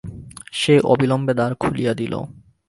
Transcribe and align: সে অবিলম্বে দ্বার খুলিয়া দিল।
সে 0.51 0.73
অবিলম্বে 0.83 1.33
দ্বার 1.33 1.51
খুলিয়া 1.55 1.93
দিল। 1.93 2.13